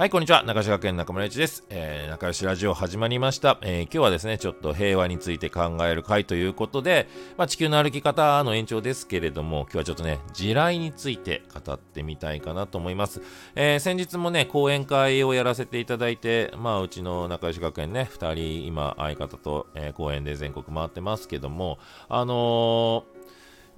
[0.00, 0.42] はい、こんにちは。
[0.44, 1.66] 中島学園中村一です。
[1.68, 13.20] えー、仲良しラジオ始まりました、えー、今日はですね、ちょっと平和について考える会ということで、まあ、地球の歩き方の延長ですけれども、今日はちょっとね、地雷について語ってみたいかなと思います。
[13.54, 23.19] えー、先日もね、講演会をやらせていただいて、まあ、うちの仲良し学園ね、2人、今、相方と、え、講演で全国回ってますけども、あのー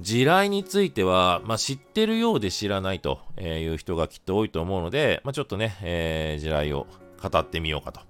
[0.01, 6.87] 地雷については、まあ、知ってるようで知らないという人がきっと多いと思うので、まあ、ちょっとね、えー、地雷を
[7.23, 8.01] 語ってみようかと。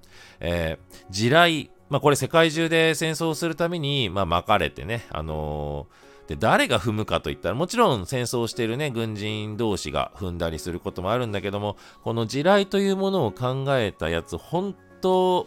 [0.41, 15.47] えー、地雷、まあ、これ世界中で戦争をするために、まあ、巻かれてね、あのー、で、誰が踏むかといったら、もちろん戦争してるね、軍人同士が踏んだりすることもあるんだけども、この地雷というものを考えたやつ、本当、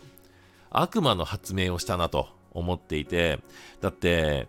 [0.70, 3.40] 悪魔の発明をしたなと思っていて、
[3.81, 4.48] だって、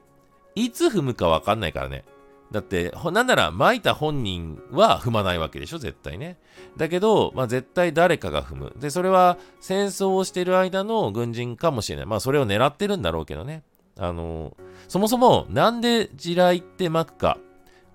[0.56, 2.04] いつ踏むかわかんないからね。
[2.50, 6.38] だって、なんなら巻いた本人は踏まないわけでしょ、絶対ね。
[6.76, 8.72] だけど、まあ絶対誰かが踏む。
[8.78, 12.06] で、それは戦争をしてる間の軍人かもしれない。
[12.06, 13.62] まあそれを狙ってるんだろうけどね。
[13.98, 14.56] あの、
[14.88, 17.38] そもそもなんで地雷って巻くか。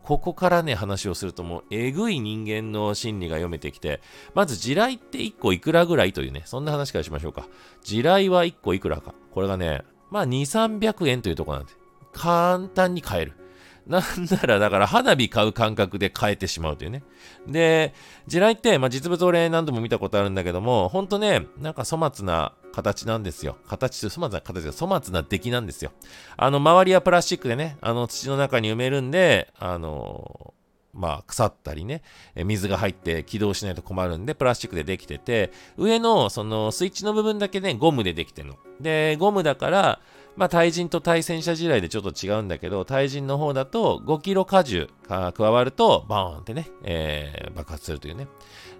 [0.04, 4.02] ここからね、話をするともう、えぐい人間の心理が読めてきて、
[4.34, 7.48] まず地雷って1個いくらぐらいというね、そんな話からしましょうか。
[7.84, 9.14] 地雷は1個いくらか。
[9.32, 10.42] これがね、まあ2、
[10.80, 11.81] 300円というとこなんで。
[12.14, 13.34] 簡単に買える。
[13.88, 17.04] なんなら、だから花火買う感覚で買えてしまうというね。
[17.48, 17.94] で、
[18.28, 23.58] 地雷って、まあ、実物俺何度も見たことあるんだけども、ほんとね、なんか粗末な形なんですよ。
[23.68, 25.92] 形と粗末な形が粗末な出来なんですよ。
[26.38, 30.54] あの、周りはプラスチックでね、あの、土の中に埋めるんで、あの
[30.94, 32.02] まあ、腐ったりね、
[32.36, 38.56] 水が入って起動しないと困るんで、プラスチックでできてて、上のそのスイッチの部分だけね、ゴムでできてるの。
[38.80, 40.00] で、ゴムだから、
[40.36, 48.28] まあ、対人と対戦車地雷でちょっと違うんだけど、対人の方だと5キロ荷重が加わると、バーンってね、えー、爆発するというね。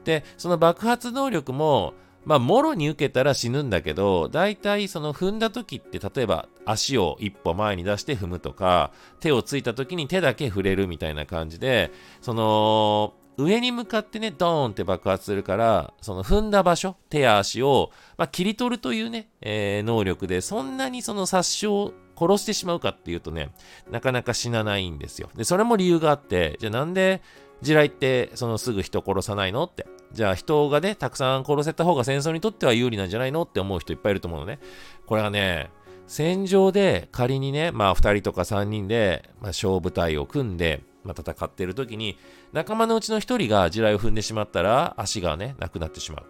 [0.04, 1.94] で、その爆発能力も、
[2.24, 23.50] まあ、もろに受けたら死ぬんだけど、大体その踏んだ時って、例えば足を一歩前に出して踏むとか、手をついた時に手だけ触れるみたいな感じで、その、上に向かってね、ドーンって爆発するから、その踏んだ場所、手や足を、まあ、切り取るというね、えー、能力で、そんなにその殺傷を、殺してしまうかっていうとね、
[23.90, 25.30] なかなか死なないんですよ。
[25.36, 27.22] で、それも理由があって、じゃあなんで
[27.64, 29.88] 地雷ってそのすぐ人殺さないのって。
[30.14, 34.60] じゃあ人がね、たくさん殺せた方が戦争にとっては有利なんじゃないのって思う人いっぱいいると思うのね。
[35.08, 35.72] これはね、
[36.06, 42.18] 戦場で仮にね、まあ2人とか3人で、まあ、小部隊を組んで、まあ、戦っている時に、
[42.54, 46.26] 仲間のうちの1人が地雷を踏んでしまったら、足がね、なくなってしまう。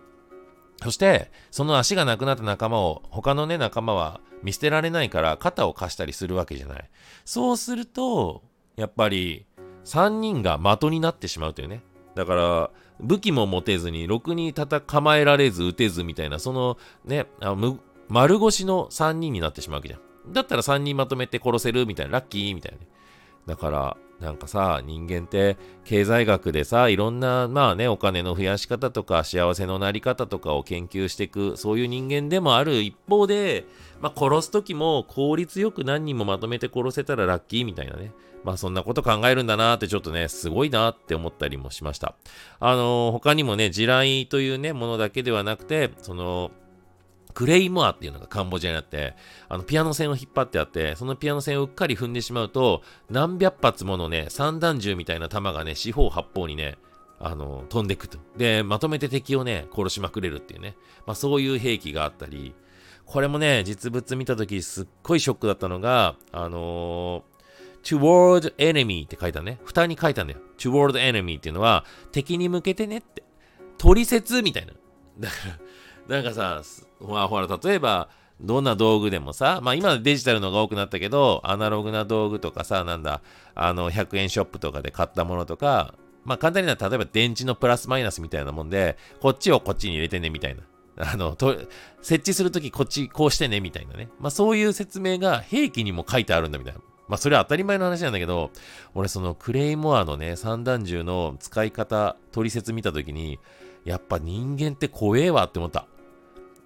[0.83, 6.89] そして、その足がなくなった仲間を、他のね、仲間は見捨てられないから、肩を貸したりするわけじゃない。
[7.25, 8.43] そうすると、
[8.75, 9.45] やっぱり、
[9.85, 11.83] 3人が的になってしまうというね。
[12.15, 17.55] だから、武器も持てずに、ろくに戦構えられず、撃てずみたいな、そのね、あ
[18.07, 20.33] 丸腰の3人になってしまうわけじゃん。
[20.33, 22.87] だったら3人まとめて殺せるみたいな、ラッキーみたいなね。
[23.45, 33.65] だから、なんかさ、人間って経済学でさ、いろんな、まあね、お金の増やし方とか、幸せのなり方とかを研究していく、そういう人間でもある一方で、
[33.99, 38.11] まあ殺す時も効率よく何人もまとめて殺せたらラッキーみたいなね。
[38.43, 42.13] まあそんなこと考えるんだなってちょっとね、すごいなって思ったりもしました。
[42.59, 46.51] あのー、他にもね、地雷というね、ものだけではなくて、その、
[47.31, 49.15] クレイモアっていうのがカンボジアにあって、
[49.49, 56.77] あの、ピアノ線を引っ張ってあって、そのピアノ線をうっかり踏んでしまうと、何百発ものね、散弾銃みたいな弾がね、四方八方にね、
[57.19, 58.17] あの、飛んでくと。
[58.37, 60.75] で、まとめて敵をね、殺しまくれるっていうね。
[61.05, 62.55] まあそういう兵器があったり、
[63.05, 67.31] これもね、実物見たときすっごいショックだったのが、あのー
[67.83, 69.59] toward enemy って書いたね。
[69.65, 70.39] 蓋に書いたんだよ。
[70.57, 73.23] toward enemy っていうのは、敵に向けてねって。
[73.77, 74.73] 取説みたいな。
[75.19, 75.59] だから、
[76.11, 76.61] なんかさ、
[76.99, 78.09] ほら、ほら、例えば、
[78.41, 83.21] どんな道具でもさ、まあ今デジタルのが多くなったけど、アナログな道具とかさ、なんだ、
[83.55, 85.93] あの、100円ショップとかで買ったものとか、
[86.25, 90.63] まあ簡単に言、例えば電池のプラスマイナスみたいなもんで、こっちをこっちに入れてねみたいな。
[90.97, 91.55] あの、と
[92.01, 94.09] 設置するときこっちこうしてねみたいなね。
[94.19, 96.81] まあそういう説明が兵器にも書いてあるんだみたいな。
[97.07, 98.51] まあそれは当たり前の話なんだけど、
[98.95, 103.39] 俺そのクレイモアのね、散弾銃の使い方、取説見たときに、
[103.85, 105.87] やっぱ人間って怖えわって思った。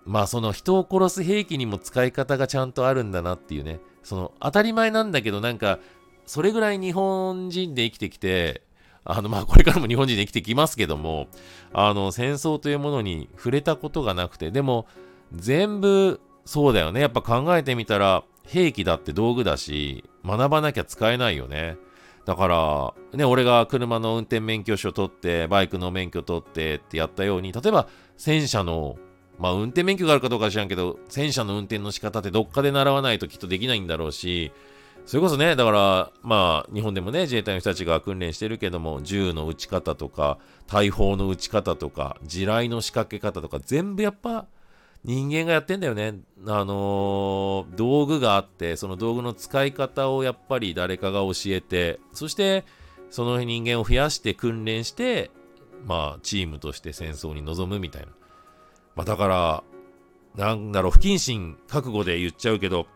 [0.05, 3.79] まあその人を殺す兵器にも使い方がちゃんとあるんだなっていうね。
[4.03, 5.79] その当たり前なんだけどなんか、
[6.25, 8.61] それぐらい日本人で生きてきて、
[9.03, 11.27] あのまあこれからも日本人で生きてきますけども、
[11.73, 14.87] あの戦争というものに触れたことがなくて、でも
[15.33, 17.01] 全部そうだよね。
[17.01, 21.77] やっぱ考えてみたら兵器だって道具だし、学ばなきゃ使えないよね。
[22.25, 27.87] だから、ね、俺が車の運転免許証取って、バイクの免許取ってってやったように、例えば
[28.17, 28.97] 戦車の、
[29.37, 34.51] まあ運転免許があるかどうか知らんけど、戦車の運転の仕方ってどっかで習わないときっとできないんだろうし、
[35.05, 44.47] それこそね、だから、まあ、日本でもね、自衛隊の人たちが訓練してるけども、銃の撃ち方とか、大砲の撃ち方とか、地雷の仕掛け方とか、全部やっぱ、
[45.03, 46.15] 人間がやってんだよね。
[46.47, 52.65] あのー、道具があって、その道具の使い方をやっぱり誰かが教えて、そして、
[53.11, 55.29] その人間を増やして訓練して、
[55.85, 58.07] まあ、チームとして戦争に臨むみたいな。
[58.95, 59.63] まあ、だから、
[60.35, 62.87] なんだろう、不謹慎覚悟で言っちゃうけど、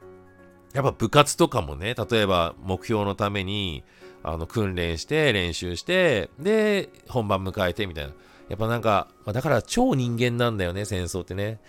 [0.74, 3.84] やっぱ部活とかもね、例えば目標のために、
[4.24, 8.14] あの、訓練して、練習して、で、本番迎えてみたいな。
[8.50, 11.60] やっぱなんか、まあ、だから超人間なんだよね、戦争ってね。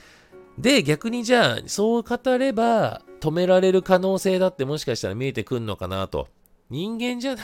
[0.59, 6.29] で、逆にじゃあ、そう語れば、止められる可能性だってもしかしたら見えてくんのかなと。
[6.71, 7.37] 人間じゃ、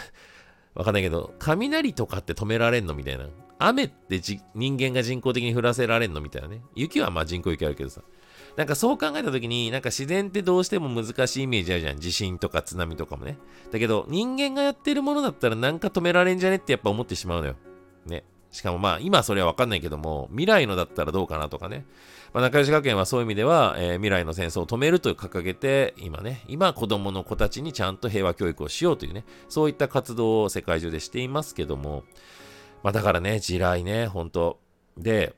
[0.74, 3.26] わかんないけど、雷とかって止められんのみたいな。
[3.58, 4.20] 雨って
[4.54, 6.62] 人間が人工的に降らせられんのみたいなね。
[6.74, 8.02] 雪はまあ人工雪あるけどさ。
[8.56, 11.98] なんかそう考えた時に、なんか自然ってどうしても難しいイメージあるじゃん。
[11.98, 13.38] 地震とか津波とかもね。
[13.70, 17.56] だけど、人間がやってるものだったらなんか止められんじゃねってやっぱ思ってしまうのよ。
[18.06, 18.24] ね。
[18.50, 21.84] しかもまあ、今それはわかんないけども、未来のだったらどうかなとかね。
[22.32, 32.04] まあ、仲良し学園はそういう意味では、えー、未来の戦争を止めると掲げて、今ね、今子供の子たちにちゃんと平和教育をしようというね、そういった活動を世界中でしていますけども、
[32.86, 34.60] まあだからね、地雷ね、本当
[34.96, 35.34] で、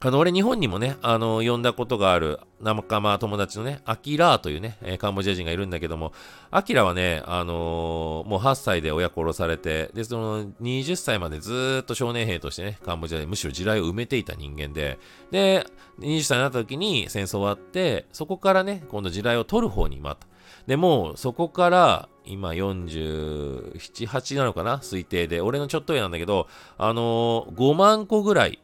[0.00, 6.12] あの、俺日本にもね、あの、呼んだことがある仲間、友達のね、アキラーというね、えー、カンボジア人がいるんだけども、
[6.50, 14.98] アキラはね、あのー、もう8歳で親殺されて、で、その20歳までずっと少年兵としてね、カンボジアでむしろ地雷を埋めていた人間で、
[15.30, 15.66] で、
[16.00, 20.26] 20歳になった時に戦争終わって、そこからね、今度地雷を取る方にまた。
[20.66, 24.78] で、もうそこから、今47、8なのかな？
[24.78, 25.40] 推定で。
[25.40, 28.58] 俺のちょっと上なんだけど、あのー、5万個ぐらい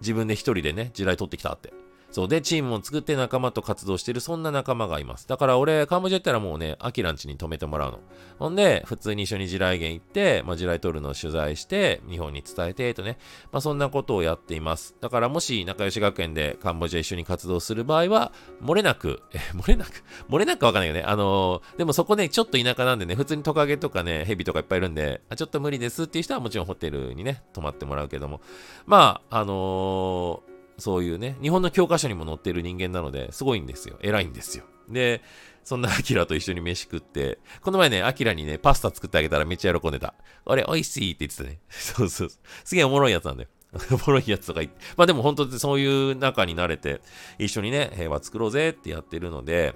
[0.00, 1.72] 自分で一人でね、地雷取ってきたって。
[2.16, 5.28] そうで、チームを作って仲間と活動してる、そんな仲間がいます。
[5.28, 8.00] だから俺、カンボジア行ったらもうね、アキランチに泊めてもらうの。
[8.38, 13.18] ほんで、普通に一緒に地雷原行って、まあ、地雷取るのを取材して、日本に伝えて、とね、
[13.52, 14.96] まあ、そんなことをやっています。
[15.02, 18.32] だからもし仲良し学園でカンボジア一緒に活動する場合は、
[18.62, 21.02] 漏れなく、え、漏れなく、漏れなくわかんないよね。
[21.02, 28.40] あのー、でもそこね、ちょっと田舎なんでね、普通にトカゲとかね、ヘビとかいっぱいいるんで、あちょっと無理ですっていう人はもちろんホテルにね、泊まってもらうけども、
[28.86, 33.96] まあ、あのーそういうね、日本の教科書にも載っている人間なので、すごいんですよ。
[34.02, 34.64] 偉いんですよ。
[34.88, 35.22] で、
[35.64, 40.14] そんなアキラと一緒に飯食って、この前ね、アキラにね、パスタ作ってあげたらめっちゃ喜んでた。
[40.44, 41.58] あれ、美味しいって言ってたね。
[41.68, 42.38] そうそうそう。
[42.64, 43.48] すげえおもろいやつなんだよ。
[43.90, 44.78] おもろいやつとか言って。
[44.96, 47.00] まあでも本当にそういう仲に慣れて、
[47.38, 49.74] 一緒にね、平和作ろうぜってやってるので、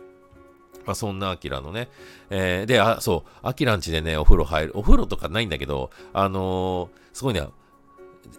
[0.86, 1.88] まあそんなアキラのね、
[2.30, 4.72] えー、で、あ、そう、アキラんちでね、お風呂入る。
[4.76, 7.48] お風呂とかないんだけど、あのー、すごいね、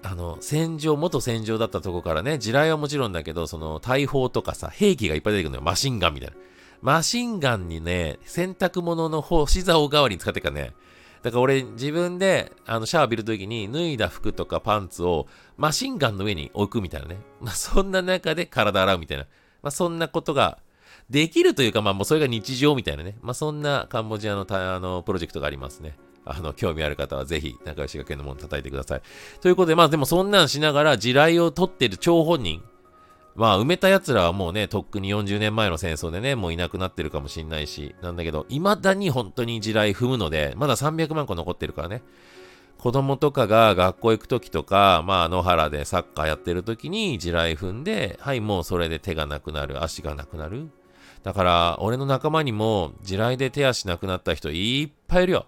[0.03, 5.61] あの、戦場、元戦場だったとこからね、地雷はもちろんだけど、その、大砲とかさ、兵器がいっぱい出てくるのよ。
[5.61, 6.35] マシンガンみたいな。
[6.81, 10.73] マシンガンにね、洗濯物の星竿代わりに使ってからね、
[11.21, 17.17] だから俺自分であのシャワー浴びるときに脱いだ服とかパンツをマシンガンの上に置くみたいなね。
[17.39, 19.25] まあそんな中で体洗うみたいな。
[19.61, 20.57] まあそんなことが
[21.09, 23.17] できるというかまあもうそれが日常みたいなね。
[23.21, 25.95] まあそんなカンボジアのあのプロジェクトがありますね。
[26.25, 29.01] あの、興味ある方はぜひ、仲良し学園のもの叩いてください。
[29.41, 32.61] ということで、まあでもそんなんしながら地雷を取ってる張本人、
[33.35, 42.03] まあ埋めた奴らはもうね、とっくに40年前の戦争でね、もういなくなってるかもしんないし、なんだけど、未だに本当に地雷踏むので、まだ300万個残ってるからね。
[42.77, 50.69] 子供とかが学校行くときとか、まあ野原でサッカーやってるときに地雷踏んで、はい、もうそれで手がなくなる、足がなくなる。
[51.23, 55.45] だから、俺の仲間にも地雷で手足なくなった人いっぱいいるよ。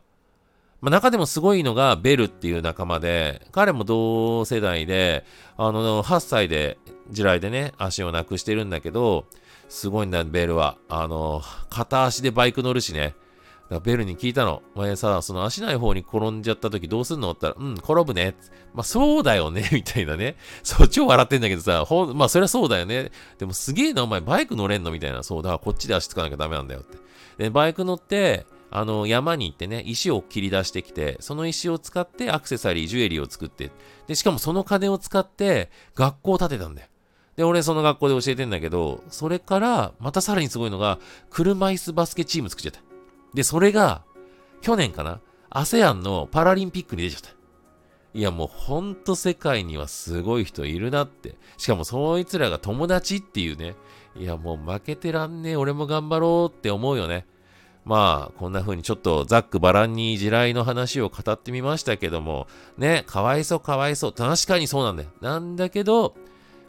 [0.83, 5.23] まあ、中でもすごいのがベルっていう仲間で、彼も同世代で、
[5.55, 6.77] あの、8歳で
[7.09, 9.25] 地雷でね、足をなくしてるんだけど、
[9.69, 10.77] すごいんだ、ベルは。
[10.89, 13.15] あの、片足でバイク乗るしね。
[13.81, 14.61] ベルに聞いたの。
[14.75, 17.31] お前さ、その足ない方に転んじゃった時どうすんの？
[17.31, 18.35] って言ったら、うん、転ぶね。
[18.73, 20.35] まあ、そうだよね、 みたいなね。
[20.63, 23.13] そう、超笑ってんだけどさ、ほん、まあ、そりゃそうだよね。
[23.39, 24.91] でもすげえな、お前バイク乗れんの？
[24.91, 25.23] みたいな。
[25.23, 26.97] そう、だからこっちで足つかなきゃダメなんだよって。
[27.37, 33.69] で、バイク乗って、あの、山に行ってね、石を切り出してきて、その石を使ってアクセサリー、ジュエリーを作って、
[34.07, 36.87] で、しかもその金を使って学校を建てたんだよ。
[37.35, 40.97] で、俺その学校で教えてんだけど、それから、またさらにすごいのが、
[41.29, 42.81] 車椅子バスケチーム作っちゃった。
[43.35, 44.01] で、それが、
[44.61, 45.19] 去年かな
[45.51, 47.29] ?ASEAN のパラリンピックに出ちゃった。
[48.15, 51.35] いや、もうほんと世界にはすごい人いるなって。
[51.57, 53.75] しかもそいつらが友達っていうね。
[54.15, 57.27] いや、もう負けてらんねえ、俺も頑張ろうって思うよね。
[57.85, 62.47] まあ、こんな風にちょっとざっくばらんに地雷の話を語ってみましたけども、
[62.77, 64.13] ね、かわいそうかわいそう。
[64.13, 65.09] 確かにそうなんだよ。
[65.21, 66.15] なんだけど、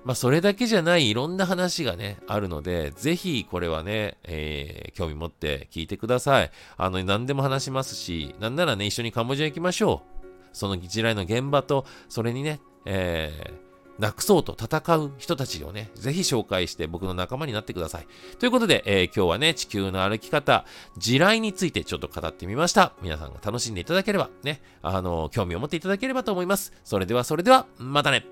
[0.05, 6.51] まあ、それだけじゃないいろんな話がね、あるので、ぜひこれはね、えー、興味持って聞いてください。
[6.77, 10.27] あの、何でも話しますし、なんならね、一緒にカンボジア行きましょう。
[10.53, 13.64] その地雷の現場と、それにね、えー、
[13.99, 18.07] なくそうと戦う人たちをね、ぜひ紹介して僕の仲間になってください。
[18.39, 20.65] ということで、えー、今日はね、地球の歩き方、
[20.99, 22.93] 地雷についてちょっと語ってみました。
[23.03, 26.73] 皆さんが楽しんでいただければ、ね、あの、興味を持っていただければと思います。
[26.83, 28.27] それではそれでは、またね